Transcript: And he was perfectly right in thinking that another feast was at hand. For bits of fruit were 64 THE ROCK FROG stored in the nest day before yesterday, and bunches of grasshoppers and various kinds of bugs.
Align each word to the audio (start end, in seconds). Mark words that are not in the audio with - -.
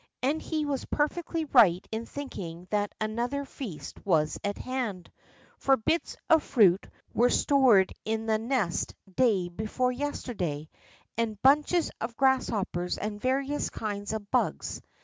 And 0.23 0.41
he 0.41 0.65
was 0.65 0.83
perfectly 0.85 1.45
right 1.45 1.87
in 1.91 2.07
thinking 2.07 2.65
that 2.71 2.91
another 2.99 3.45
feast 3.45 4.03
was 4.03 4.39
at 4.43 4.57
hand. 4.57 5.11
For 5.59 5.77
bits 5.77 6.17
of 6.27 6.41
fruit 6.41 6.87
were 7.13 7.29
64 7.29 7.29
THE 7.29 7.29
ROCK 7.29 7.33
FROG 7.35 7.39
stored 7.39 7.93
in 8.05 8.25
the 8.25 8.39
nest 8.39 8.95
day 9.15 9.47
before 9.47 9.91
yesterday, 9.91 10.69
and 11.19 11.39
bunches 11.43 11.91
of 12.01 12.17
grasshoppers 12.17 12.97
and 12.97 13.21
various 13.21 13.69
kinds 13.69 14.11
of 14.11 14.31
bugs. 14.31 14.81